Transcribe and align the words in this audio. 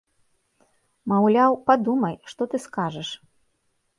Маўляў, 1.11 1.53
падумай, 1.69 2.17
што 2.33 2.41
ты 2.53 2.57
скажаш. 2.65 3.09